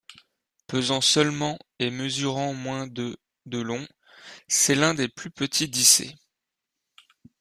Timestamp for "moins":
2.55-2.87